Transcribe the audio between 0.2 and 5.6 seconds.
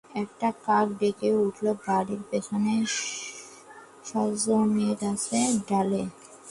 একটা কাক ডেকে উঠল বাড়ির পেছনের শজনেগাছের